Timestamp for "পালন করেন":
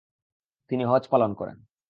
1.07-1.57